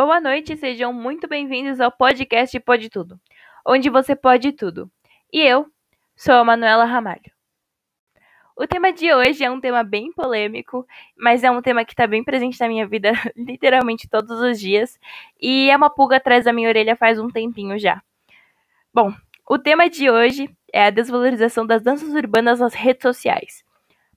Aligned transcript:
Boa 0.00 0.20
noite, 0.20 0.56
sejam 0.56 0.92
muito 0.92 1.26
bem-vindos 1.26 1.80
ao 1.80 1.90
podcast 1.90 2.60
Pode 2.60 2.88
Tudo, 2.88 3.20
onde 3.66 3.90
você 3.90 4.14
pode 4.14 4.52
tudo. 4.52 4.88
E 5.32 5.40
eu 5.40 5.66
sou 6.14 6.36
a 6.36 6.44
Manuela 6.44 6.84
Ramalho. 6.84 7.32
O 8.56 8.64
tema 8.64 8.92
de 8.92 9.12
hoje 9.12 9.42
é 9.42 9.50
um 9.50 9.60
tema 9.60 9.82
bem 9.82 10.12
polêmico, 10.12 10.86
mas 11.16 11.42
é 11.42 11.50
um 11.50 11.60
tema 11.60 11.84
que 11.84 11.94
está 11.94 12.06
bem 12.06 12.22
presente 12.22 12.60
na 12.60 12.68
minha 12.68 12.86
vida 12.86 13.10
literalmente 13.36 14.08
todos 14.08 14.40
os 14.40 14.60
dias 14.60 14.96
e 15.40 15.68
é 15.68 15.76
uma 15.76 15.90
pulga 15.90 16.18
atrás 16.18 16.44
da 16.44 16.52
minha 16.52 16.68
orelha 16.68 16.94
faz 16.94 17.18
um 17.18 17.26
tempinho 17.26 17.76
já. 17.76 18.00
Bom, 18.94 19.12
o 19.50 19.58
tema 19.58 19.90
de 19.90 20.08
hoje 20.08 20.48
é 20.72 20.84
a 20.84 20.90
desvalorização 20.90 21.66
das 21.66 21.82
danças 21.82 22.14
urbanas 22.14 22.60
nas 22.60 22.72
redes 22.72 23.02
sociais. 23.02 23.64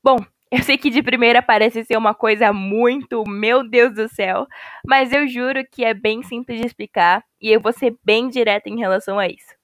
Bom, 0.04 0.18
eu 0.52 0.62
sei 0.64 0.78
que 0.78 0.90
de 0.90 1.02
primeira 1.02 1.42
parece 1.42 1.84
ser 1.86 1.98
uma 1.98 2.14
coisa 2.14 2.52
muito, 2.52 3.24
meu 3.26 3.68
Deus 3.68 3.94
do 3.94 4.10
céu, 4.10 4.46
mas 4.86 5.14
eu 5.14 5.28
juro 5.28 5.66
que 5.72 5.86
é 5.86 5.94
bem 5.94 6.22
simples 6.24 6.60
de 6.60 6.68
explicar 6.68 7.24
e 7.40 7.50
eu 7.50 7.62
vou 7.62 7.72
ser 7.72 7.96
bem 8.04 8.28
direta 8.30 8.70
em 8.70 8.78
relação 8.78 9.18
a 9.18 9.28
isso. 9.28 9.56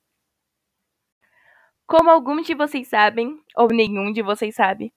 Como 1.86 2.10
alguns 2.10 2.48
de 2.48 2.54
vocês 2.54 2.88
sabem, 2.88 3.38
ou 3.56 3.68
nenhum 3.68 4.12
de 4.12 4.22
vocês 4.22 4.56
sabe, 4.56 4.94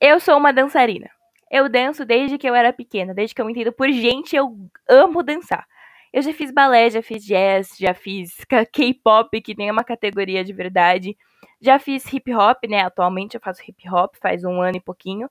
eu 0.00 0.20
sou 0.20 0.36
uma 0.36 0.52
dançarina. 0.52 1.10
Eu 1.50 1.68
danço 1.68 2.04
desde 2.04 2.38
que 2.38 2.48
eu 2.48 2.54
era 2.54 2.72
pequena, 2.72 3.12
desde 3.12 3.34
que 3.34 3.42
eu 3.42 3.50
entendo 3.50 3.72
por 3.72 3.90
gente, 3.90 4.36
eu 4.36 4.56
amo 4.88 5.22
dançar. 5.22 5.66
Eu 6.12 6.22
já 6.22 6.32
fiz 6.32 6.52
balé, 6.52 6.88
já 6.90 7.02
fiz 7.02 7.24
jazz, 7.24 7.76
já 7.78 7.94
fiz 7.94 8.44
K-pop, 8.72 9.40
que 9.40 9.56
nem 9.56 9.68
é 9.68 9.72
uma 9.72 9.84
categoria 9.84 10.44
de 10.44 10.52
verdade. 10.52 11.16
Já 11.60 11.78
fiz 11.78 12.10
hip 12.12 12.34
hop, 12.34 12.64
né? 12.68 12.82
Atualmente 12.82 13.34
eu 13.34 13.40
faço 13.40 13.62
hip 13.66 13.88
hop 13.88 14.14
faz 14.20 14.44
um 14.44 14.60
ano 14.62 14.76
e 14.76 14.80
pouquinho. 14.80 15.30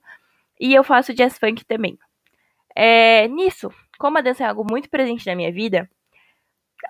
E 0.58 0.74
eu 0.74 0.84
faço 0.84 1.14
jazz 1.14 1.38
funk 1.38 1.64
também. 1.64 1.98
É, 2.76 3.26
nisso, 3.28 3.72
como 3.98 4.18
a 4.18 4.20
dança 4.20 4.44
é 4.44 4.46
algo 4.46 4.64
muito 4.68 4.88
presente 4.88 5.26
na 5.26 5.34
minha 5.34 5.52
vida, 5.52 5.88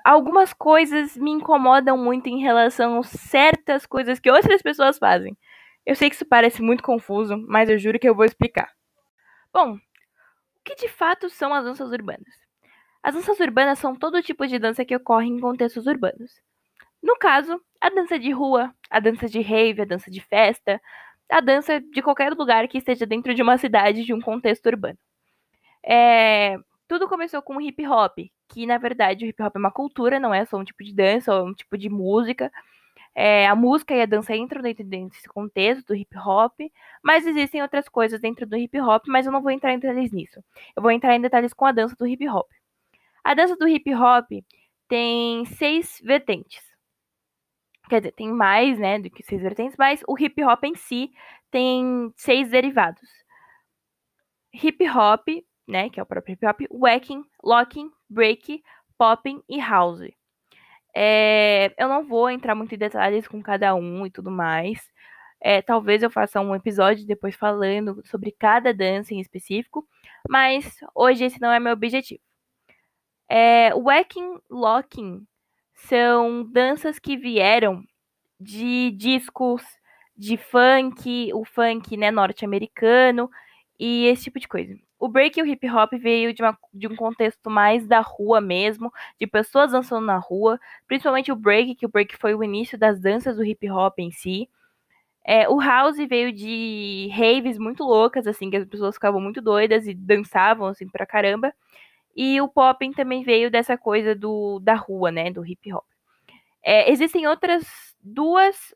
algumas 0.04 0.52
coisas 0.52 1.16
me 1.16 1.30
incomodam 1.30 1.96
muito 1.96 2.28
em 2.28 2.40
relação 2.40 2.98
a 2.98 3.02
certas 3.02 3.86
coisas 3.86 4.20
que 4.20 4.30
outras 4.30 4.62
pessoas 4.62 4.98
fazem. 4.98 5.36
Eu 5.86 5.96
sei 5.96 6.08
que 6.10 6.16
isso 6.16 6.26
parece 6.26 6.62
muito 6.62 6.82
confuso, 6.82 7.36
mas 7.48 7.68
eu 7.68 7.78
juro 7.78 7.98
que 7.98 8.08
eu 8.08 8.14
vou 8.14 8.24
explicar. 8.24 8.70
Bom, 9.52 9.74
o 9.74 9.80
que 10.64 10.74
de 10.76 10.88
fato 10.88 11.28
são 11.30 11.54
as 11.54 11.64
danças 11.64 11.90
urbanas? 11.90 12.34
As 13.02 13.14
danças 13.14 13.40
urbanas 13.40 13.78
são 13.78 13.96
todo 13.96 14.22
tipo 14.22 14.46
de 14.46 14.58
dança 14.58 14.84
que 14.84 14.94
ocorre 14.94 15.26
em 15.26 15.40
contextos 15.40 15.86
urbanos. 15.86 16.40
No 17.02 17.16
caso, 17.16 17.60
a 17.80 17.88
dança 17.90 18.18
de 18.18 18.30
rua, 18.30 18.74
a 18.90 19.00
dança 19.00 19.28
de 19.28 19.40
rave, 19.40 19.82
a 19.82 19.84
dança 19.84 20.10
de 20.10 20.20
festa, 20.20 20.80
a 21.30 21.40
dança 21.40 21.80
de 21.80 22.02
qualquer 22.02 22.32
lugar 22.32 22.68
que 22.68 22.78
esteja 22.78 23.06
dentro 23.06 23.34
de 23.34 23.42
uma 23.42 23.56
cidade, 23.58 24.04
de 24.04 24.12
um 24.12 24.20
contexto 24.20 24.66
urbano. 24.66 24.98
É, 25.84 26.56
tudo 26.88 27.08
começou 27.08 27.42
com 27.42 27.56
o 27.56 27.60
hip 27.60 27.86
hop, 27.86 28.18
que 28.48 28.66
na 28.66 28.78
verdade 28.78 29.24
o 29.24 29.28
hip 29.28 29.42
hop 29.42 29.56
é 29.56 29.58
uma 29.58 29.70
cultura, 29.70 30.20
não 30.20 30.34
é 30.34 30.44
só 30.44 30.58
um 30.58 30.64
tipo 30.64 30.84
de 30.84 30.92
dança 30.94 31.34
ou 31.34 31.48
um 31.48 31.54
tipo 31.54 31.78
de 31.78 31.88
música. 31.88 32.52
É, 33.14 33.46
a 33.46 33.54
música 33.56 33.94
e 33.94 34.02
a 34.02 34.06
dança 34.06 34.36
entram 34.36 34.62
dentro 34.62 34.84
desse 34.84 35.28
contexto 35.28 35.86
do 35.88 35.94
hip 35.96 36.16
hop, 36.18 36.54
mas 37.02 37.26
existem 37.26 37.62
outras 37.62 37.88
coisas 37.88 38.20
dentro 38.20 38.46
do 38.46 38.56
hip 38.56 38.78
hop, 38.80 39.04
mas 39.08 39.26
eu 39.26 39.32
não 39.32 39.42
vou 39.42 39.50
entrar 39.50 39.72
em 39.72 39.78
detalhes 39.78 40.12
nisso. 40.12 40.42
Eu 40.76 40.82
vou 40.82 40.90
entrar 40.90 41.14
em 41.16 41.20
detalhes 41.20 41.52
com 41.52 41.64
a 41.66 41.72
dança 41.72 41.96
do 41.98 42.06
hip 42.06 42.28
hop. 42.28 42.48
A 43.24 43.34
dança 43.34 43.56
do 43.56 43.68
hip 43.68 43.92
hop 43.94 44.30
tem 44.88 45.44
seis 45.46 46.00
vertentes. 46.04 46.69
Quer 47.90 48.02
dizer, 48.02 48.12
tem 48.12 48.32
mais, 48.32 48.78
né, 48.78 49.00
do 49.00 49.10
que 49.10 49.20
seis 49.24 49.42
vertentes, 49.42 49.76
mas 49.76 50.00
o 50.06 50.16
hip 50.16 50.44
hop 50.44 50.62
em 50.62 50.76
si 50.76 51.10
tem 51.50 52.12
seis 52.16 52.48
derivados. 52.48 53.08
Hip 54.54 54.88
hop, 54.88 55.26
né, 55.66 55.90
que 55.90 55.98
é 55.98 56.02
o 56.02 56.06
próprio 56.06 56.34
hip 56.34 56.46
hop, 56.46 56.60
wacking, 56.70 57.24
locking, 57.42 57.90
break, 58.08 58.62
popping 58.96 59.42
e 59.48 59.58
house. 59.60 60.08
É, 60.94 61.74
eu 61.76 61.88
não 61.88 62.06
vou 62.06 62.30
entrar 62.30 62.54
muito 62.54 62.72
em 62.72 62.78
detalhes 62.78 63.26
com 63.26 63.42
cada 63.42 63.74
um 63.74 64.06
e 64.06 64.10
tudo 64.10 64.30
mais. 64.30 64.78
É, 65.40 65.60
talvez 65.60 66.04
eu 66.04 66.10
faça 66.10 66.40
um 66.40 66.54
episódio 66.54 67.04
depois 67.04 67.34
falando 67.34 68.00
sobre 68.06 68.30
cada 68.30 68.72
dança 68.72 69.14
em 69.14 69.20
específico, 69.20 69.84
mas 70.28 70.78
hoje 70.94 71.24
esse 71.24 71.40
não 71.40 71.50
é 71.50 71.58
meu 71.58 71.72
objetivo. 71.72 72.22
É, 73.28 73.74
wacking, 73.74 74.38
locking 74.48 75.26
são 75.88 76.44
danças 76.44 76.98
que 76.98 77.16
vieram 77.16 77.82
de 78.38 78.90
discos 78.92 79.62
de 80.16 80.36
funk, 80.36 81.32
o 81.34 81.44
funk 81.44 81.96
né, 81.96 82.10
norte-americano 82.10 83.30
e 83.78 84.06
esse 84.06 84.24
tipo 84.24 84.38
de 84.38 84.48
coisa. 84.48 84.76
O 84.98 85.08
break 85.08 85.40
e 85.40 85.42
o 85.42 85.46
hip 85.46 85.70
hop 85.70 85.92
veio 85.94 86.34
de, 86.34 86.42
uma, 86.42 86.58
de, 86.74 86.86
um 86.86 86.94
contexto 86.94 87.48
mais 87.48 87.86
da 87.86 88.00
rua 88.00 88.40
mesmo, 88.40 88.92
de 89.18 89.26
pessoas 89.26 89.72
dançando 89.72 90.04
na 90.04 90.18
rua, 90.18 90.60
principalmente 90.86 91.32
o 91.32 91.36
break, 91.36 91.74
que 91.74 91.86
o 91.86 91.88
break 91.88 92.16
foi 92.18 92.34
o 92.34 92.44
início 92.44 92.78
das 92.78 93.00
danças 93.00 93.36
do 93.36 93.44
hip 93.44 93.70
hop 93.70 93.98
em 93.98 94.10
si. 94.10 94.48
É, 95.24 95.48
o 95.48 95.60
house 95.60 95.96
veio 96.08 96.32
de 96.32 97.08
raves 97.12 97.58
muito 97.58 97.84
loucas, 97.84 98.26
assim, 98.26 98.50
que 98.50 98.56
as 98.56 98.64
pessoas 98.66 98.94
ficavam 98.94 99.20
muito 99.20 99.40
doidas 99.40 99.86
e 99.86 99.94
dançavam, 99.94 100.68
assim, 100.68 100.88
pra 100.88 101.06
caramba. 101.06 101.54
E 102.14 102.40
o 102.40 102.48
popping 102.48 102.92
também 102.92 103.22
veio 103.22 103.50
dessa 103.50 103.78
coisa 103.78 104.14
do, 104.14 104.58
da 104.60 104.74
rua, 104.74 105.10
né? 105.10 105.30
Do 105.30 105.44
hip 105.44 105.72
hop. 105.72 105.84
É, 106.62 106.90
existem 106.90 107.26
outras 107.26 107.64
duas. 108.02 108.74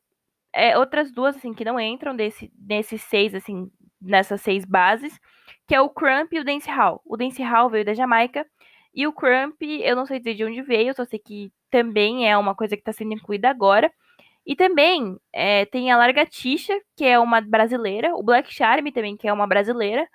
É, 0.52 0.78
outras 0.78 1.10
duas, 1.10 1.36
assim, 1.36 1.52
que 1.52 1.64
não 1.64 1.80
entram 1.80 2.14
desse, 2.14 2.52
nesses 2.56 3.02
seis, 3.02 3.34
assim, 3.34 3.68
nessas 4.00 4.40
seis 4.40 4.64
bases, 4.64 5.18
que 5.66 5.74
é 5.74 5.80
o 5.80 5.88
crump 5.88 6.32
e 6.32 6.38
o 6.38 6.44
dancehall. 6.44 7.02
O 7.04 7.16
dancehall 7.16 7.68
veio 7.68 7.84
da 7.84 7.92
Jamaica 7.92 8.46
e 8.94 9.06
o 9.06 9.12
crump, 9.12 9.60
eu 9.60 9.96
não 9.96 10.06
sei 10.06 10.18
dizer 10.18 10.34
de 10.34 10.44
onde 10.44 10.62
veio, 10.62 10.94
só 10.94 11.04
sei 11.04 11.18
que 11.18 11.50
também 11.70 12.30
é 12.30 12.38
uma 12.38 12.54
coisa 12.54 12.76
que 12.76 12.82
está 12.82 12.92
sendo 12.92 13.14
incluída 13.14 13.50
agora. 13.50 13.92
E 14.46 14.54
também 14.54 15.18
é, 15.32 15.64
tem 15.66 15.90
a 15.90 15.96
Largatixa, 15.96 16.78
que 16.96 17.04
é 17.04 17.18
uma 17.18 17.40
brasileira, 17.40 18.14
o 18.14 18.22
Black 18.22 18.52
Charm 18.54 18.86
também, 18.92 19.16
que 19.16 19.26
é 19.26 19.32
uma 19.32 19.46
brasileira, 19.46 20.06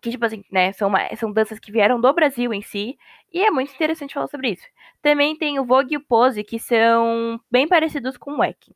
que, 0.00 0.10
tipo 0.10 0.24
assim, 0.24 0.44
né, 0.50 0.72
são, 0.72 0.88
uma, 0.88 1.14
são 1.16 1.32
danças 1.32 1.58
que 1.58 1.72
vieram 1.72 2.00
do 2.00 2.12
Brasil 2.12 2.52
em 2.54 2.62
si, 2.62 2.98
e 3.32 3.42
é 3.42 3.50
muito 3.50 3.72
interessante 3.74 4.14
falar 4.14 4.28
sobre 4.28 4.50
isso. 4.50 4.66
Também 5.02 5.36
tem 5.36 5.58
o 5.58 5.64
Vogue 5.64 5.94
e 5.94 5.96
o 5.98 6.04
Pose, 6.04 6.44
que 6.44 6.58
são 6.58 7.40
bem 7.50 7.68
parecidos 7.68 8.16
com 8.16 8.32
o 8.32 8.38
Wack. 8.38 8.74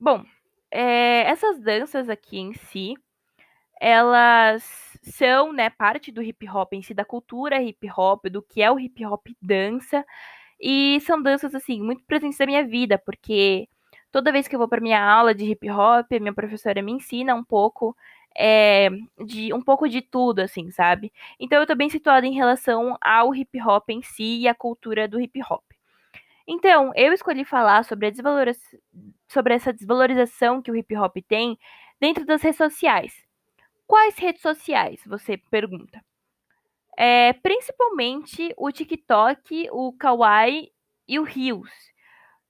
Bom, 0.00 0.24
é, 0.70 1.22
essas 1.28 1.58
danças 1.60 2.08
aqui 2.08 2.38
em 2.38 2.54
si, 2.54 2.94
elas 3.80 4.62
são, 5.02 5.52
né, 5.52 5.70
parte 5.70 6.12
do 6.12 6.22
hip 6.22 6.48
hop 6.48 6.72
em 6.74 6.82
si, 6.82 6.94
da 6.94 7.04
cultura 7.04 7.62
hip 7.62 7.88
hop, 7.96 8.26
do 8.28 8.42
que 8.42 8.62
é 8.62 8.70
o 8.70 8.78
hip 8.78 9.04
hop 9.06 9.26
dança, 9.40 10.04
e 10.60 11.00
são 11.02 11.22
danças, 11.22 11.54
assim, 11.54 11.80
muito 11.82 12.04
presentes 12.04 12.38
na 12.38 12.46
minha 12.46 12.66
vida, 12.66 12.98
porque 12.98 13.68
toda 14.12 14.32
vez 14.32 14.48
que 14.48 14.54
eu 14.54 14.58
vou 14.58 14.68
para 14.68 14.80
minha 14.80 15.02
aula 15.02 15.34
de 15.34 15.44
hip 15.44 15.70
hop, 15.70 16.06
minha 16.20 16.34
professora 16.34 16.82
me 16.82 16.92
ensina 16.92 17.34
um 17.34 17.44
pouco 17.44 17.96
é, 18.36 18.88
de 19.24 19.52
um 19.52 19.60
pouco 19.60 19.88
de 19.88 20.00
tudo, 20.00 20.40
assim, 20.40 20.70
sabe? 20.70 21.12
Então 21.40 21.60
eu 21.60 21.66
tô 21.66 21.74
bem 21.74 21.90
situada 21.90 22.26
em 22.26 22.34
relação 22.34 22.96
ao 23.00 23.34
hip 23.34 23.60
hop 23.60 23.90
em 23.90 24.02
si 24.02 24.40
e 24.40 24.48
a 24.48 24.54
cultura 24.54 25.08
do 25.08 25.20
hip 25.20 25.40
hop. 25.42 25.64
Então, 26.46 26.92
eu 26.94 27.12
escolhi 27.12 27.44
falar 27.44 27.84
sobre, 27.84 28.06
a 28.06 28.12
sobre 29.28 29.54
essa 29.54 29.70
desvalorização 29.70 30.62
que 30.62 30.70
o 30.70 30.76
hip 30.76 30.96
hop 30.96 31.16
tem 31.28 31.58
dentro 32.00 32.24
das 32.24 32.40
redes 32.40 32.56
sociais. 32.56 33.12
Quais 33.86 34.16
redes 34.16 34.40
sociais? 34.40 35.00
Você 35.06 35.36
pergunta. 35.36 36.02
É, 36.96 37.34
principalmente 37.34 38.54
o 38.56 38.72
TikTok, 38.72 39.68
o 39.70 39.92
Kawaii 39.92 40.72
e 41.06 41.18
o 41.18 41.22
Reels, 41.22 41.70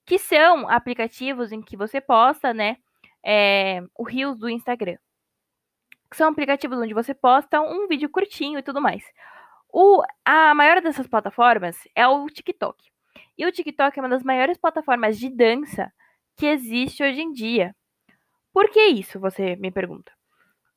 que 0.07 0.19
são 0.19 0.69
aplicativos 0.69 1.51
em 1.51 1.61
que 1.61 1.77
você 1.77 2.01
posta, 2.01 2.55
né, 2.55 2.79
é, 3.23 3.83
o 3.97 4.05
Reels 4.05 4.39
do 4.39 4.49
Instagram 4.49 4.97
que 6.11 6.17
são 6.17 6.29
aplicativos 6.29 6.79
onde 6.79 6.95
você 6.95 7.15
posta 7.15 7.61
um 7.61 7.87
vídeo 7.87 8.09
curtinho 8.09 8.59
e 8.59 8.63
tudo 8.63 8.81
mais. 8.81 9.05
O, 9.71 10.03
a 10.25 10.55
maior 10.55 10.81
dessas 10.81 11.07
plataformas 11.07 11.77
é 11.95 12.07
o 12.07 12.27
TikTok. 12.27 12.83
E 13.37 13.47
o 13.47 13.53
TikTok 13.53 13.99
é 13.99 14.03
uma 14.03 14.09
das 14.09 14.23
maiores 14.23 14.59
plataformas 14.59 15.19
de 15.19 15.29
dança 15.29 15.93
que 16.37 16.47
existe 16.47 17.03
hoje 17.03 17.21
em 17.21 17.33
dia. 17.33 17.75
Por 18.53 18.71
que 18.71 18.81
isso, 18.87 19.21
você 19.21 19.57
me 19.57 19.71
pergunta? 19.71 20.18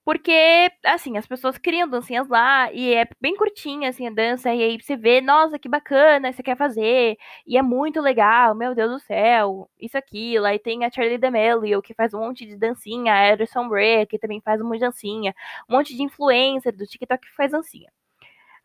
Porque, 0.03 0.71
assim, 0.83 1.15
as 1.17 1.27
pessoas 1.27 1.59
criam 1.59 1.87
dancinhas 1.87 2.27
lá 2.27 2.71
e 2.73 2.93
é 2.93 3.07
bem 3.21 3.35
curtinha, 3.35 3.89
assim, 3.89 4.07
a 4.07 4.09
dança. 4.09 4.53
E 4.53 4.63
aí 4.63 4.81
você 4.81 4.95
vê, 4.97 5.21
nossa, 5.21 5.59
que 5.59 5.69
bacana, 5.69 6.33
você 6.33 6.41
quer 6.41 6.57
fazer. 6.57 7.17
E 7.45 7.55
é 7.55 7.61
muito 7.61 8.01
legal, 8.01 8.55
meu 8.55 8.73
Deus 8.73 8.91
do 8.91 8.99
céu, 8.99 9.69
isso, 9.79 9.95
aquilo. 9.97 10.45
Aí 10.45 10.57
tem 10.57 10.83
a 10.85 10.91
Charlie 10.91 11.19
D'Amelio, 11.19 11.81
que 11.83 11.93
faz 11.93 12.13
um 12.15 12.19
monte 12.19 12.47
de 12.47 12.57
dancinha. 12.57 13.13
A 13.13 13.27
Ederson 13.29 13.67
Ray, 13.69 14.07
que 14.07 14.17
também 14.17 14.41
faz 14.41 14.59
um 14.59 14.65
monte 14.65 14.79
de 14.79 14.85
dancinha. 14.85 15.35
Um 15.69 15.75
monte 15.75 15.95
de 15.95 16.01
influencer 16.01 16.75
do 16.75 16.85
TikTok 16.85 17.27
que 17.27 17.35
faz 17.35 17.51
dancinha. 17.51 17.91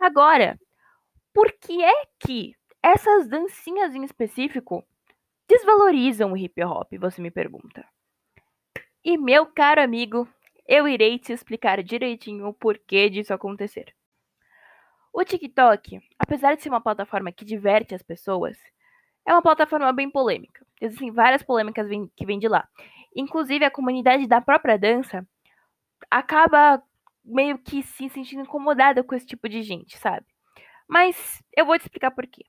Agora, 0.00 0.58
por 1.34 1.52
que 1.52 1.84
é 1.84 2.06
que 2.18 2.54
essas 2.82 3.28
dancinhas 3.28 3.94
em 3.94 4.04
específico 4.04 4.82
desvalorizam 5.48 6.32
o 6.32 6.36
hip 6.36 6.62
hop, 6.64 6.92
você 6.98 7.20
me 7.20 7.30
pergunta? 7.30 7.84
E 9.04 9.18
meu 9.18 9.46
caro 9.46 9.82
amigo, 9.82 10.28
eu 10.68 10.88
irei 10.88 11.18
te 11.18 11.32
explicar 11.32 11.82
direitinho 11.82 12.48
o 12.48 12.54
porquê 12.54 13.08
disso 13.08 13.32
acontecer. 13.32 13.94
O 15.12 15.24
TikTok, 15.24 16.00
apesar 16.18 16.54
de 16.54 16.62
ser 16.62 16.68
uma 16.68 16.80
plataforma 16.80 17.32
que 17.32 17.44
diverte 17.44 17.94
as 17.94 18.02
pessoas, 18.02 18.58
é 19.24 19.32
uma 19.32 19.42
plataforma 19.42 19.92
bem 19.92 20.10
polêmica. 20.10 20.64
Existem 20.80 21.10
várias 21.10 21.42
polêmicas 21.42 21.88
que 22.14 22.26
vêm 22.26 22.38
de 22.38 22.48
lá. 22.48 22.68
Inclusive, 23.14 23.64
a 23.64 23.70
comunidade 23.70 24.26
da 24.26 24.40
própria 24.40 24.78
dança 24.78 25.26
acaba 26.10 26.82
meio 27.24 27.58
que 27.58 27.82
se 27.82 28.08
sentindo 28.08 28.42
incomodada 28.42 29.02
com 29.02 29.14
esse 29.14 29.26
tipo 29.26 29.48
de 29.48 29.62
gente, 29.62 29.98
sabe? 29.98 30.26
Mas 30.86 31.42
eu 31.56 31.66
vou 31.66 31.78
te 31.78 31.82
explicar 31.82 32.10
por 32.10 32.26
quê. 32.26 32.44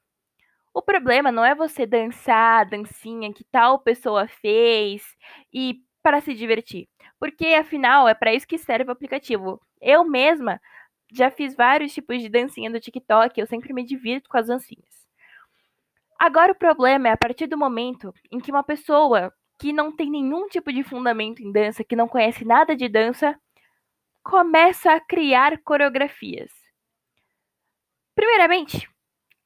O 0.73 0.81
problema 0.81 1.31
não 1.31 1.43
é 1.43 1.55
você 1.55 1.87
dançar 1.87 2.61
a 2.61 2.63
dancinha 2.63 3.33
que 3.33 3.43
tal 3.45 3.79
pessoa 3.79 4.27
fez 4.27 5.15
e 5.51 5.81
para 6.07 6.21
se 6.21 6.33
divertir, 6.33 6.87
porque 7.19 7.47
afinal 7.47 8.07
é 8.07 8.13
para 8.13 8.33
isso 8.33 8.47
que 8.47 8.57
serve 8.57 8.89
o 8.89 8.93
aplicativo. 8.93 9.59
Eu 9.81 10.05
mesma 10.05 10.57
já 11.11 11.29
fiz 11.29 11.53
vários 11.53 11.93
tipos 11.93 12.21
de 12.21 12.29
dancinha 12.29 12.71
do 12.71 12.79
TikTok, 12.79 13.37
eu 13.37 13.45
sempre 13.45 13.73
me 13.73 13.83
divirto 13.83 14.29
com 14.29 14.37
as 14.37 14.47
dancinhas. 14.47 15.05
Agora 16.17 16.53
o 16.53 16.55
problema 16.55 17.09
é 17.09 17.11
a 17.11 17.17
partir 17.17 17.45
do 17.47 17.57
momento 17.57 18.13
em 18.31 18.39
que 18.39 18.51
uma 18.51 18.63
pessoa 18.63 19.33
que 19.59 19.73
não 19.73 19.93
tem 19.93 20.09
nenhum 20.09 20.47
tipo 20.47 20.71
de 20.71 20.81
fundamento 20.81 21.43
em 21.43 21.51
dança, 21.51 21.83
que 21.83 21.93
não 21.93 22.07
conhece 22.07 22.45
nada 22.45 22.73
de 22.73 22.87
dança, 22.87 23.37
começa 24.23 24.93
a 24.93 25.01
criar 25.01 25.57
coreografias. 25.57 26.53
Primeiramente, 28.15 28.89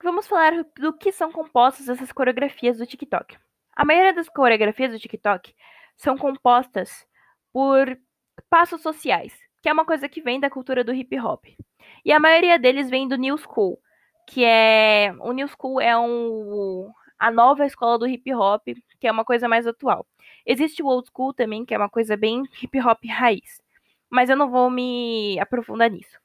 vamos 0.03 0.27
falar 0.27 0.63
do 0.77 0.95
que 0.95 1.11
são 1.11 1.31
compostas 1.31 1.89
essas 1.89 2.11
coreografias 2.11 2.77
do 2.77 2.85
TikTok. 2.85 3.35
A 3.75 3.83
maioria 3.83 4.13
das 4.13 4.29
coreografias 4.29 4.91
do 4.91 4.99
TikTok 4.99 5.55
são 6.01 6.17
compostas 6.17 7.05
por 7.53 7.95
passos 8.49 8.81
sociais, 8.81 9.33
que 9.61 9.69
é 9.69 9.73
uma 9.73 9.85
coisa 9.85 10.09
que 10.09 10.21
vem 10.21 10.39
da 10.39 10.49
cultura 10.49 10.83
do 10.83 10.93
hip 10.93 11.17
hop. 11.19 11.45
E 12.03 12.11
a 12.11 12.19
maioria 12.19 12.57
deles 12.57 12.89
vem 12.89 13.07
do 13.07 13.15
New 13.15 13.37
School, 13.37 13.79
que 14.27 14.43
é 14.43 15.13
o 15.19 15.31
New 15.31 15.47
School 15.47 15.79
é 15.79 15.97
um 15.97 16.91
a 17.19 17.29
nova 17.29 17.67
escola 17.67 17.99
do 17.99 18.07
hip 18.07 18.33
hop, 18.33 18.63
que 18.99 19.07
é 19.07 19.11
uma 19.11 19.23
coisa 19.23 19.47
mais 19.47 19.67
atual. 19.67 20.07
Existe 20.43 20.81
o 20.81 20.87
Old 20.87 21.07
School 21.15 21.35
também, 21.35 21.63
que 21.63 21.73
é 21.73 21.77
uma 21.77 21.89
coisa 21.89 22.17
bem 22.17 22.41
hip 22.63 22.79
hop 22.81 23.05
raiz, 23.05 23.61
mas 24.09 24.27
eu 24.27 24.35
não 24.35 24.49
vou 24.49 24.71
me 24.71 25.39
aprofundar 25.39 25.91
nisso. 25.91 26.19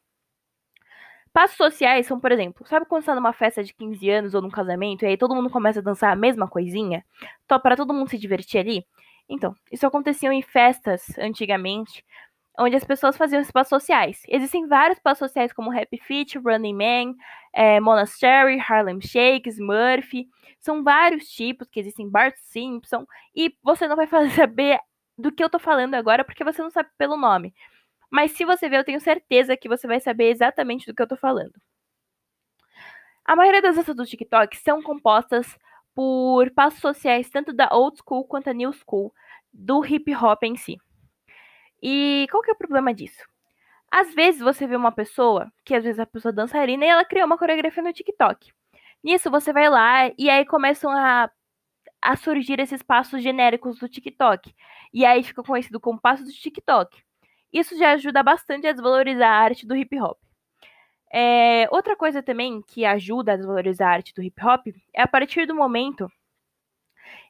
Passos 1.34 1.58
sociais 1.58 2.06
são, 2.06 2.18
por 2.18 2.32
exemplo, 2.32 2.66
sabe 2.66 2.86
quando 2.86 3.02
você 3.02 3.10
tá 3.10 3.14
numa 3.14 3.34
festa 3.34 3.62
de 3.62 3.74
15 3.74 4.08
anos 4.08 4.34
ou 4.34 4.40
num 4.40 4.48
casamento 4.48 5.04
e 5.04 5.08
aí 5.08 5.18
todo 5.18 5.34
mundo 5.34 5.50
começa 5.50 5.80
a 5.80 5.82
dançar 5.82 6.10
a 6.10 6.16
mesma 6.16 6.48
coisinha? 6.48 7.04
para 7.46 7.76
todo 7.76 7.92
mundo 7.92 8.08
se 8.08 8.16
divertir 8.16 8.58
ali? 8.58 8.86
Então, 9.28 9.54
isso 9.70 9.86
acontecia 9.86 10.32
em 10.32 10.42
festas 10.42 11.06
antigamente, 11.18 12.04
onde 12.58 12.76
as 12.76 12.84
pessoas 12.84 13.16
faziam 13.16 13.40
espaços 13.40 13.68
sociais. 13.68 14.22
Existem 14.28 14.66
vários 14.66 14.98
espaços 14.98 15.18
sociais 15.18 15.52
como 15.52 15.76
Happy 15.76 15.98
Feet, 15.98 16.36
Running 16.36 16.74
Man, 16.74 17.14
é, 17.52 17.80
Monastery, 17.80 18.58
Harlem 18.58 19.00
Shake, 19.00 19.48
Smurf. 19.48 20.26
São 20.60 20.82
vários 20.82 21.28
tipos 21.28 21.68
que 21.68 21.80
existem, 21.80 22.08
Bart 22.08 22.34
Simpson, 22.36 23.06
e 23.34 23.54
você 23.62 23.86
não 23.86 23.96
vai 23.96 24.06
saber 24.34 24.78
do 25.18 25.32
que 25.32 25.42
eu 25.42 25.50
tô 25.50 25.58
falando 25.58 25.94
agora 25.94 26.24
porque 26.24 26.44
você 26.44 26.62
não 26.62 26.70
sabe 26.70 26.88
pelo 26.96 27.16
nome. 27.16 27.54
Mas 28.10 28.32
se 28.32 28.44
você 28.44 28.68
ver, 28.68 28.78
eu 28.78 28.84
tenho 28.84 29.00
certeza 29.00 29.56
que 29.56 29.68
você 29.68 29.86
vai 29.86 30.00
saber 30.00 30.30
exatamente 30.30 30.86
do 30.86 30.94
que 30.94 31.02
eu 31.02 31.08
tô 31.08 31.16
falando. 31.16 31.52
A 33.24 33.34
maioria 33.34 33.60
das 33.60 33.74
danças 33.74 33.96
do 33.96 34.06
TikTok 34.06 34.56
são 34.58 34.80
compostas 34.80 35.58
por 35.96 36.50
passos 36.50 36.80
sociais 36.80 37.30
tanto 37.30 37.54
da 37.54 37.70
old 37.72 37.96
school 37.96 38.26
quanto 38.26 38.44
da 38.44 38.52
new 38.52 38.70
school, 38.70 39.14
do 39.50 39.82
hip 39.82 40.14
hop 40.14 40.42
em 40.42 40.54
si. 40.54 40.76
E 41.82 42.26
qual 42.30 42.42
que 42.42 42.50
é 42.50 42.52
o 42.52 42.56
problema 42.56 42.92
disso? 42.92 43.24
Às 43.90 44.14
vezes 44.14 44.42
você 44.42 44.66
vê 44.66 44.76
uma 44.76 44.92
pessoa, 44.92 45.50
que 45.64 45.74
às 45.74 45.82
vezes 45.84 45.98
a 45.98 46.04
pessoa 46.04 46.30
é 46.32 46.34
dançarina, 46.34 46.84
e 46.84 46.88
ela 46.88 47.04
criou 47.04 47.24
uma 47.24 47.38
coreografia 47.38 47.82
no 47.82 47.94
TikTok. 47.94 48.52
Nisso 49.02 49.30
você 49.30 49.54
vai 49.54 49.70
lá 49.70 50.12
e 50.18 50.28
aí 50.28 50.44
começam 50.44 50.90
a, 50.90 51.30
a 52.02 52.16
surgir 52.16 52.60
esses 52.60 52.82
passos 52.82 53.22
genéricos 53.22 53.78
do 53.78 53.88
TikTok. 53.88 54.54
E 54.92 55.04
aí 55.06 55.22
fica 55.22 55.42
conhecido 55.42 55.80
como 55.80 56.00
passo 56.00 56.24
do 56.24 56.30
TikTok. 56.30 57.02
Isso 57.50 57.78
já 57.78 57.92
ajuda 57.92 58.22
bastante 58.22 58.66
a 58.66 58.72
desvalorizar 58.72 59.30
a 59.30 59.38
arte 59.38 59.66
do 59.66 59.74
hip 59.74 59.98
hop. 59.98 60.18
É, 61.12 61.68
outra 61.70 61.96
coisa 61.96 62.22
também 62.22 62.62
que 62.62 62.84
ajuda 62.84 63.32
a 63.32 63.36
desvalorizar 63.36 63.88
a 63.88 63.92
arte 63.92 64.14
do 64.14 64.22
hip 64.22 64.44
hop 64.44 64.66
é 64.94 65.02
a 65.02 65.08
partir 65.08 65.46
do 65.46 65.54
momento 65.54 66.10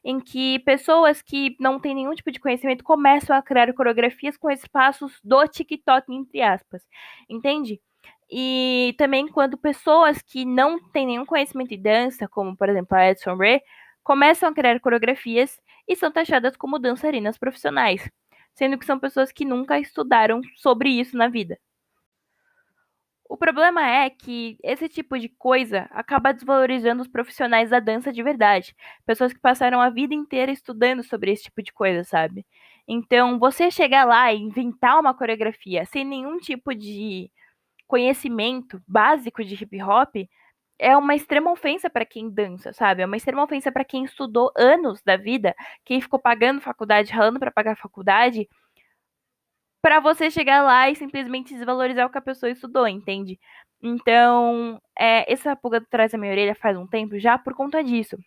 em 0.03 0.19
que 0.19 0.59
pessoas 0.59 1.21
que 1.21 1.55
não 1.59 1.79
têm 1.79 1.95
nenhum 1.95 2.13
tipo 2.13 2.31
de 2.31 2.39
conhecimento 2.39 2.83
começam 2.83 3.35
a 3.35 3.41
criar 3.41 3.71
coreografias 3.73 4.37
com 4.37 4.49
esses 4.49 4.67
passos 4.67 5.19
do 5.23 5.45
TikTok, 5.47 6.13
entre 6.13 6.41
aspas. 6.41 6.83
Entende? 7.29 7.81
E 8.29 8.95
também 8.97 9.27
quando 9.27 9.57
pessoas 9.57 10.21
que 10.21 10.45
não 10.45 10.79
têm 10.91 11.07
nenhum 11.07 11.25
conhecimento 11.25 11.69
de 11.69 11.77
dança, 11.77 12.27
como 12.27 12.55
por 12.55 12.69
exemplo 12.69 12.97
a 12.97 13.09
Edson 13.09 13.35
Ray, 13.35 13.61
começam 14.03 14.49
a 14.49 14.53
criar 14.53 14.79
coreografias 14.79 15.59
e 15.87 15.95
são 15.95 16.11
taxadas 16.11 16.55
como 16.57 16.79
dançarinas 16.79 17.37
profissionais, 17.37 18.09
sendo 18.53 18.77
que 18.77 18.85
são 18.85 18.99
pessoas 18.99 19.31
que 19.31 19.45
nunca 19.45 19.79
estudaram 19.79 20.41
sobre 20.55 20.89
isso 20.89 21.17
na 21.17 21.27
vida. 21.29 21.57
O 23.29 23.37
problema 23.37 23.85
é 23.85 24.09
que 24.09 24.57
esse 24.63 24.87
tipo 24.87 25.19
de 25.19 25.27
coisa 25.29 25.87
acaba 25.91 26.31
desvalorizando 26.33 27.01
os 27.01 27.07
profissionais 27.07 27.69
da 27.69 27.79
dança 27.79 28.11
de 28.11 28.23
verdade. 28.23 28.75
Pessoas 29.05 29.33
que 29.33 29.39
passaram 29.39 29.81
a 29.81 29.89
vida 29.89 30.13
inteira 30.13 30.51
estudando 30.51 31.03
sobre 31.03 31.31
esse 31.31 31.43
tipo 31.43 31.61
de 31.61 31.73
coisa, 31.73 32.03
sabe? 32.03 32.45
Então, 32.87 33.37
você 33.37 33.69
chegar 33.69 34.05
lá 34.05 34.31
e 34.33 34.37
inventar 34.39 34.99
uma 34.99 35.13
coreografia 35.13 35.85
sem 35.85 36.05
nenhum 36.05 36.37
tipo 36.39 36.73
de 36.73 37.29
conhecimento 37.87 38.81
básico 38.87 39.43
de 39.43 39.55
hip 39.55 39.81
hop 39.83 40.15
é 40.79 40.95
uma 40.95 41.15
extrema 41.15 41.51
ofensa 41.51 41.89
para 41.89 42.05
quem 42.05 42.29
dança, 42.29 42.71
sabe? 42.73 43.01
É 43.01 43.05
uma 43.05 43.17
extrema 43.17 43.43
ofensa 43.43 43.71
para 43.71 43.83
quem 43.83 44.05
estudou 44.05 44.51
anos 44.55 45.01
da 45.03 45.17
vida, 45.17 45.55
quem 45.85 45.99
ficou 46.01 46.19
pagando 46.19 46.61
faculdade, 46.61 47.11
ralando 47.11 47.39
para 47.39 47.51
pagar 47.51 47.75
faculdade 47.75 48.47
para 49.87 50.01
você 50.01 50.29
chegar 50.29 50.63
lá 50.63 50.89
e 50.89 50.95
simplesmente 50.97 51.53
desvalorizar 51.53 52.05
o 52.05 52.09
que 52.09 52.17
a 52.17 52.21
pessoa 52.21 52.49
estudou, 52.51 52.85
entende? 52.89 53.39
Então, 53.81 54.81
é, 54.99 55.31
essa 55.31 55.55
pulga 55.55 55.77
atrás 55.77 56.11
da 56.11 56.17
minha 56.17 56.33
orelha 56.33 56.53
faz 56.53 56.75
um 56.77 56.85
tempo 56.85 57.17
já 57.17 57.37
por 57.37 57.53
conta 57.55 57.81
disso. 57.81 58.17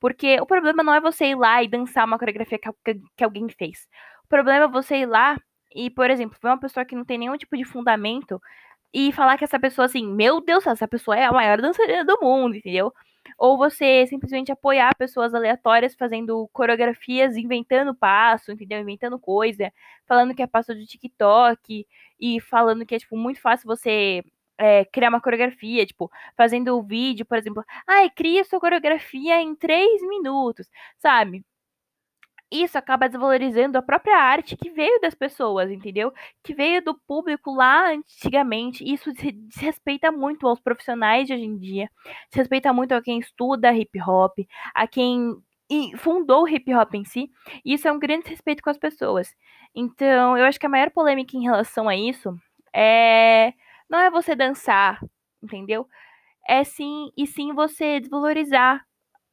Porque 0.00 0.40
o 0.40 0.46
problema 0.46 0.84
não 0.84 0.94
é 0.94 1.00
você 1.00 1.26
ir 1.30 1.34
lá 1.36 1.64
e 1.64 1.68
dançar 1.68 2.06
uma 2.06 2.16
coreografia 2.16 2.60
que, 2.60 2.94
que 3.16 3.24
alguém 3.24 3.48
fez. 3.48 3.88
O 4.24 4.28
problema 4.28 4.66
é 4.66 4.68
você 4.68 4.98
ir 4.98 5.06
lá 5.06 5.36
e, 5.74 5.90
por 5.90 6.08
exemplo, 6.10 6.38
ver 6.40 6.48
uma 6.50 6.60
pessoa 6.60 6.84
que 6.86 6.94
não 6.94 7.04
tem 7.04 7.18
nenhum 7.18 7.36
tipo 7.36 7.56
de 7.56 7.64
fundamento 7.64 8.40
e 8.94 9.12
falar 9.12 9.36
que 9.36 9.42
essa 9.44 9.58
pessoa, 9.58 9.86
assim, 9.86 10.06
meu 10.06 10.40
Deus, 10.40 10.64
essa 10.64 10.86
pessoa 10.86 11.16
é 11.18 11.24
a 11.24 11.32
maior 11.32 11.60
dançarina 11.60 12.04
do 12.04 12.20
mundo, 12.22 12.54
entendeu? 12.56 12.92
Ou 13.38 13.56
você 13.58 14.06
simplesmente 14.06 14.52
apoiar 14.52 14.94
pessoas 14.96 15.34
aleatórias 15.34 15.94
fazendo 15.94 16.48
coreografias, 16.52 17.36
inventando 17.36 17.94
passo, 17.94 18.52
entendeu? 18.52 18.80
Inventando 18.80 19.18
coisa, 19.18 19.72
falando 20.06 20.34
que 20.34 20.42
é 20.42 20.46
passo 20.46 20.74
de 20.74 20.86
TikTok 20.86 21.86
e 22.20 22.40
falando 22.40 22.84
que 22.86 22.94
é, 22.94 22.98
tipo, 22.98 23.16
muito 23.16 23.40
fácil 23.40 23.66
você 23.66 24.22
é, 24.58 24.84
criar 24.84 25.08
uma 25.08 25.20
coreografia, 25.20 25.86
tipo, 25.86 26.10
fazendo 26.36 26.76
o 26.78 26.82
vídeo, 26.82 27.24
por 27.24 27.38
exemplo, 27.38 27.64
ai, 27.86 28.10
cria 28.10 28.44
sua 28.44 28.60
coreografia 28.60 29.40
em 29.40 29.54
três 29.54 30.02
minutos, 30.02 30.68
sabe? 30.98 31.44
Isso 32.50 32.76
acaba 32.76 33.08
desvalorizando 33.08 33.78
a 33.78 33.82
própria 33.82 34.16
arte 34.16 34.56
que 34.56 34.70
veio 34.70 35.00
das 35.00 35.14
pessoas, 35.14 35.70
entendeu? 35.70 36.12
Que 36.42 36.54
veio 36.54 36.82
do 36.82 36.94
público 37.06 37.54
lá 37.54 37.90
antigamente. 37.92 38.84
Isso 38.84 39.12
desrespeita 39.12 40.10
muito 40.10 40.46
aos 40.48 40.60
profissionais 40.60 41.26
de 41.26 41.34
hoje 41.34 41.44
em 41.44 41.56
dia, 41.56 41.90
desrespeita 42.30 42.72
muito 42.72 42.92
a 42.92 43.02
quem 43.02 43.18
estuda 43.20 43.72
hip 43.72 44.00
hop, 44.02 44.38
a 44.74 44.86
quem 44.86 45.36
fundou 45.98 46.42
o 46.42 46.48
hip 46.48 46.74
hop 46.74 46.94
em 46.94 47.04
si. 47.04 47.30
E 47.64 47.74
isso 47.74 47.86
é 47.86 47.92
um 47.92 47.98
grande 47.98 48.28
respeito 48.28 48.62
com 48.62 48.70
as 48.70 48.78
pessoas. 48.78 49.34
Então, 49.74 50.36
eu 50.36 50.44
acho 50.44 50.58
que 50.58 50.66
a 50.66 50.68
maior 50.68 50.90
polêmica 50.90 51.36
em 51.36 51.42
relação 51.42 51.88
a 51.88 51.96
isso 51.96 52.34
é 52.74 53.52
não 53.88 53.98
é 53.98 54.10
você 54.10 54.34
dançar, 54.36 55.00
entendeu? 55.42 55.86
É 56.48 56.64
sim, 56.64 57.10
e 57.16 57.26
sim 57.26 57.52
você 57.54 58.00
desvalorizar 58.00 58.84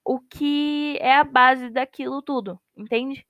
o 0.05 0.19
que 0.19 0.97
é 1.01 1.15
a 1.17 1.23
base 1.23 1.69
daquilo 1.69 2.21
tudo, 2.21 2.59
entende? 2.77 3.25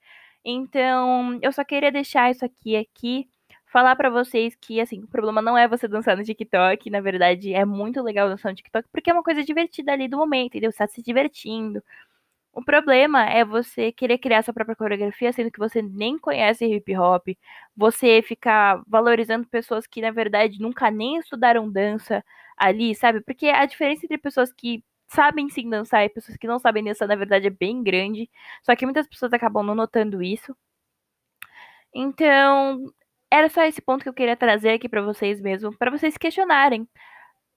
Então, 0.46 1.40
eu 1.42 1.52
só 1.52 1.64
queria 1.64 1.92
deixar 1.92 2.32
isso 2.32 2.46
aqui 2.46 2.76
aqui, 2.78 3.30
falar 3.66 3.96
para 3.96 4.10
vocês 4.10 4.56
que 4.56 4.80
assim, 4.82 5.04
o 5.04 5.08
problema 5.08 5.42
não 5.42 5.58
é 5.58 5.68
você 5.68 5.88
dançar 5.88 6.18
no 6.18 6.24
TikTok, 6.24 6.90
na 6.90 7.02
verdade 7.02 7.54
é 7.54 7.66
muito 7.66 8.02
legal 8.02 8.30
dançar 8.30 8.52
no 8.52 8.56
TikTok, 8.56 8.88
porque 8.92 9.10
é 9.10 9.14
uma 9.14 9.24
coisa 9.24 9.44
divertida 9.44 9.92
ali 9.94 10.08
do 10.08 10.18
momento, 10.18 10.48
entendeu? 10.48 10.72
Você 10.72 10.78
tá 10.80 10.88
se 10.88 11.02
divertindo. 11.04 11.84
O 12.54 12.64
problema 12.64 13.26
é 13.30 13.46
você 13.46 13.92
querer 13.92 14.18
criar 14.18 14.42
sua 14.44 14.54
própria 14.54 14.76
coreografia, 14.76 15.32
sendo 15.32 15.52
que 15.52 15.60
você 15.60 15.82
nem 15.82 16.18
conhece 16.18 16.66
hip 16.66 16.98
hop, 16.98 17.28
você 17.76 18.22
ficar 18.24 18.82
valorizando 18.88 19.48
pessoas 19.48 19.86
que 19.88 20.02
na 20.02 20.12
verdade 20.12 20.60
nunca 20.60 20.90
nem 20.90 21.18
estudaram 21.18 21.72
dança 21.72 22.24
ali, 22.58 22.96
sabe? 22.96 23.22
Porque 23.22 23.48
a 23.48 23.66
diferença 23.68 24.06
entre 24.06 24.18
pessoas 24.18 24.52
que 24.52 24.84
sabem 25.08 25.50
sim 25.50 25.70
dançar 25.70 26.06
e 26.06 26.10
pessoas 26.10 26.38
que 26.38 26.48
não 26.48 26.60
sabem 26.60 26.84
dançar, 26.84 27.08
na 27.08 27.16
verdade, 27.16 27.48
é 27.48 27.50
bem 27.50 27.84
grande. 27.84 28.30
Só 28.64 28.76
que 28.76 28.86
muitas 28.86 29.08
pessoas 29.08 29.34
acabam 29.34 29.66
não 29.66 29.76
notando 29.76 30.22
isso. 30.24 30.56
Então, 31.94 32.86
era 33.32 33.50
só 33.50 33.64
esse 33.64 33.82
ponto 33.82 34.04
que 34.04 34.10
eu 34.10 34.14
queria 34.14 34.36
trazer 34.38 34.72
aqui 34.72 34.88
para 34.90 35.02
vocês 35.02 35.42
mesmo, 35.42 35.76
para 35.78 35.92
vocês 35.92 36.18
questionarem. 36.18 36.88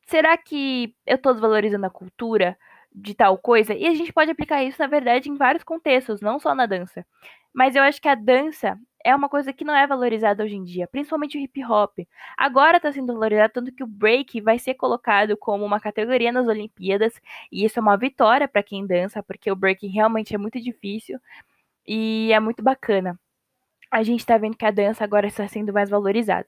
será 0.09 0.37
que 0.39 0.95
eu 1.07 1.19
tô 1.19 1.33
desvalorizando 1.33 1.87
a 1.87 1.91
cultura 1.91 2.59
de 2.95 3.15
tal 3.15 3.39
coisa? 3.39 3.75
E 3.75 3.87
a 3.87 3.95
gente 3.95 4.13
pode 4.13 4.31
aplicar 4.31 4.63
isso, 4.65 4.81
na 4.81 4.87
verdade, 4.87 5.29
em 5.31 5.37
vários 5.37 5.65
contextos, 5.65 6.21
não 6.21 6.39
só 6.39 6.55
na 6.55 6.67
dança. 6.67 7.05
Mas 7.53 7.75
eu 7.77 7.83
acho 7.83 8.01
que 8.01 8.09
a 8.09 8.15
dança 8.15 8.79
é 9.05 9.15
uma 9.15 9.29
coisa 9.29 9.53
que 9.53 9.65
não 9.65 9.75
é 9.75 9.87
valorizada 9.87 10.45
hoje 10.45 10.57
em 10.57 10.65
dia, 10.65 10.87
principalmente 10.87 11.39
o 11.39 11.41
hip 11.41 11.65
hop. 11.65 11.99
Agora 12.37 12.77
está 12.77 12.93
sendo 12.93 13.13
valorizado 13.15 13.53
tanto 13.55 13.73
que 13.73 13.83
o 13.83 13.87
break 13.87 14.41
vai 14.41 14.59
ser 14.59 14.75
colocado 14.75 15.37
como 15.37 15.65
uma 15.65 15.81
categoria 15.81 16.31
nas 16.33 16.47
Olimpíadas, 16.47 17.15
e 17.51 17.65
isso 17.65 17.79
é 17.79 17.83
uma 17.83 17.97
vitória 17.97 18.47
para 18.49 18.63
quem 18.63 18.87
dança, 18.87 19.23
porque 19.23 19.51
o 19.51 19.57
break 19.57 19.87
realmente 19.89 20.35
é 20.35 20.39
muito 20.39 20.61
difícil 20.61 21.19
e 21.87 22.33
é 22.33 22.41
muito 22.41 22.63
bacana. 22.63 23.19
A 23.91 24.03
gente 24.05 24.21
está 24.21 24.39
vendo 24.39 24.57
que 24.57 24.65
a 24.65 24.71
dança 24.71 25.03
agora 25.03 25.27
está 25.27 25.49
sendo 25.49 25.73
mais 25.73 25.91
valorizada. 25.91 26.47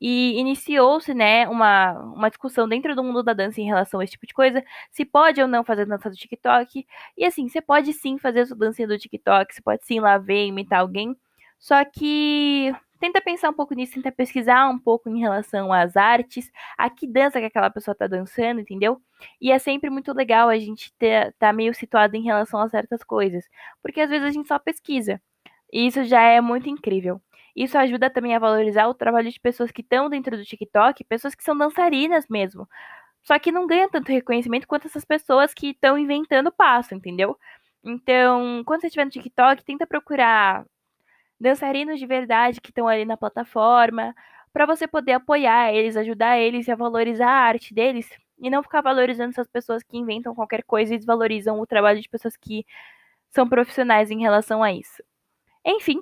E 0.00 0.38
iniciou-se, 0.38 1.12
né, 1.14 1.48
uma, 1.48 1.92
uma 2.14 2.28
discussão 2.28 2.68
dentro 2.68 2.94
do 2.94 3.02
mundo 3.02 3.22
da 3.22 3.32
dança 3.32 3.60
em 3.60 3.64
relação 3.66 4.00
a 4.00 4.04
esse 4.04 4.12
tipo 4.12 4.26
de 4.26 4.34
coisa, 4.34 4.62
se 4.90 5.04
pode 5.04 5.40
ou 5.42 5.48
não 5.48 5.64
fazer 5.64 5.86
dança 5.86 6.08
do 6.10 6.16
TikTok. 6.16 6.86
E 7.16 7.24
assim, 7.24 7.48
você 7.48 7.60
pode 7.60 7.92
sim 7.92 8.18
fazer 8.18 8.46
sua 8.46 8.56
dancinha 8.56 8.86
do 8.86 8.98
TikTok, 8.98 9.54
você 9.54 9.62
pode 9.62 9.84
sim 9.84 10.00
lá 10.00 10.18
ver, 10.18 10.46
imitar 10.46 10.80
alguém, 10.80 11.16
só 11.58 11.84
que 11.84 12.72
tenta 13.00 13.20
pensar 13.20 13.50
um 13.50 13.54
pouco 13.54 13.74
nisso, 13.74 13.94
tenta 13.94 14.12
pesquisar 14.12 14.68
um 14.68 14.78
pouco 14.78 15.08
em 15.08 15.18
relação 15.20 15.72
às 15.72 15.96
artes, 15.96 16.50
a 16.78 16.88
que 16.90 17.06
dança 17.06 17.40
que 17.40 17.46
aquela 17.46 17.70
pessoa 17.70 17.94
tá 17.94 18.06
dançando, 18.06 18.60
entendeu? 18.60 19.00
E 19.40 19.50
é 19.52 19.58
sempre 19.58 19.90
muito 19.90 20.12
legal 20.12 20.48
a 20.48 20.58
gente 20.58 20.92
ter, 20.98 21.34
tá 21.38 21.52
meio 21.52 21.74
situado 21.74 22.16
em 22.16 22.22
relação 22.22 22.60
a 22.60 22.68
certas 22.68 23.02
coisas, 23.04 23.44
porque 23.82 24.00
às 24.00 24.10
vezes 24.10 24.26
a 24.26 24.30
gente 24.30 24.48
só 24.48 24.58
pesquisa. 24.58 25.20
E 25.72 25.86
isso 25.86 26.04
já 26.04 26.22
é 26.22 26.40
muito 26.40 26.68
incrível. 26.68 27.20
Isso 27.54 27.78
ajuda 27.78 28.10
também 28.10 28.34
a 28.34 28.38
valorizar 28.38 28.86
o 28.88 28.94
trabalho 28.94 29.30
de 29.30 29.40
pessoas 29.40 29.70
que 29.70 29.80
estão 29.82 30.10
dentro 30.10 30.36
do 30.36 30.44
TikTok, 30.44 31.04
pessoas 31.04 31.34
que 31.34 31.42
são 31.44 31.56
dançarinas 31.56 32.26
mesmo. 32.28 32.68
Só 33.22 33.38
que 33.38 33.52
não 33.52 33.66
ganha 33.66 33.88
tanto 33.90 34.12
reconhecimento 34.12 34.66
quanto 34.68 34.86
essas 34.88 35.04
pessoas 35.04 35.54
que 35.54 35.70
estão 35.70 35.98
inventando 35.98 36.52
passo, 36.52 36.94
entendeu? 36.94 37.38
Então, 37.84 38.62
quando 38.66 38.82
você 38.82 38.88
estiver 38.88 39.04
no 39.06 39.10
TikTok, 39.10 39.64
tenta 39.64 39.86
procurar 39.86 40.64
dançarinos 41.40 41.98
de 41.98 42.06
verdade 42.06 42.60
que 42.60 42.70
estão 42.70 42.88
ali 42.88 43.04
na 43.04 43.16
plataforma, 43.16 44.14
para 44.52 44.66
você 44.66 44.86
poder 44.88 45.12
apoiar 45.12 45.72
eles, 45.74 45.96
ajudar 45.96 46.38
eles 46.38 46.68
a 46.68 46.74
valorizar 46.74 47.28
a 47.28 47.46
arte 47.48 47.74
deles 47.74 48.08
e 48.38 48.48
não 48.50 48.62
ficar 48.62 48.80
valorizando 48.82 49.30
essas 49.30 49.48
pessoas 49.48 49.82
que 49.82 49.98
inventam 49.98 50.34
qualquer 50.34 50.62
coisa 50.64 50.94
e 50.94 50.98
desvalorizam 50.98 51.60
o 51.60 51.66
trabalho 51.66 52.00
de 52.00 52.08
pessoas 52.08 52.36
que 52.36 52.64
são 53.30 53.48
profissionais 53.48 54.10
em 54.10 54.20
relação 54.20 54.62
a 54.62 54.72
isso. 54.72 55.02
Enfim, 55.66 56.00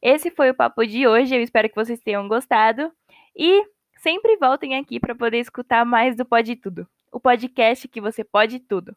esse 0.00 0.30
foi 0.30 0.50
o 0.50 0.54
papo 0.54 0.86
de 0.86 1.06
hoje. 1.06 1.34
Eu 1.34 1.42
espero 1.42 1.68
que 1.68 1.74
vocês 1.74 2.00
tenham 2.00 2.26
gostado 2.26 2.90
e 3.36 3.62
sempre 3.98 4.36
voltem 4.38 4.74
aqui 4.76 4.98
para 4.98 5.14
poder 5.14 5.38
escutar 5.38 5.84
mais 5.84 6.16
do 6.16 6.24
Pode 6.24 6.56
Tudo, 6.56 6.88
o 7.12 7.20
podcast 7.20 7.86
que 7.86 8.00
você 8.00 8.24
pode 8.24 8.58
tudo. 8.58 8.96